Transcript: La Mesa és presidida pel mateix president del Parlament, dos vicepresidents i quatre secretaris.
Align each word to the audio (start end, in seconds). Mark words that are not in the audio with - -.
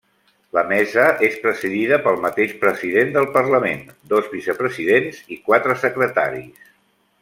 La 0.57 0.61
Mesa 0.69 1.03
és 1.27 1.35
presidida 1.43 1.99
pel 2.07 2.17
mateix 2.23 2.57
president 2.65 3.13
del 3.19 3.29
Parlament, 3.37 3.87
dos 4.15 4.35
vicepresidents 4.35 5.25
i 5.37 5.43
quatre 5.51 5.81
secretaris. 5.89 6.71